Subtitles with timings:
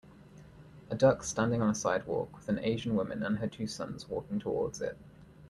[0.89, 4.39] A duck standing on a sidewalk with an Asian woman and her two sons walking
[4.39, 4.97] towards it.